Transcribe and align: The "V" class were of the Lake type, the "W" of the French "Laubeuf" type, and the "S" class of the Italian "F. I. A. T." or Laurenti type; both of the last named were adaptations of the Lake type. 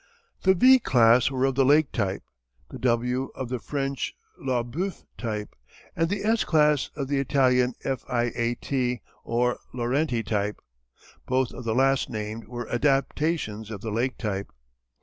The 0.41 0.55
"V" 0.55 0.79
class 0.79 1.29
were 1.29 1.45
of 1.45 1.53
the 1.53 1.63
Lake 1.63 1.91
type, 1.91 2.23
the 2.71 2.79
"W" 2.79 3.29
of 3.35 3.49
the 3.49 3.59
French 3.59 4.15
"Laubeuf" 4.39 5.03
type, 5.15 5.55
and 5.95 6.09
the 6.09 6.23
"S" 6.25 6.43
class 6.43 6.89
of 6.95 7.07
the 7.07 7.19
Italian 7.19 7.75
"F. 7.83 8.03
I. 8.09 8.31
A. 8.35 8.55
T." 8.55 9.01
or 9.23 9.59
Laurenti 9.75 10.25
type; 10.25 10.59
both 11.27 11.51
of 11.53 11.65
the 11.65 11.75
last 11.75 12.09
named 12.09 12.47
were 12.47 12.67
adaptations 12.69 13.69
of 13.69 13.81
the 13.81 13.91
Lake 13.91 14.17
type. 14.17 14.47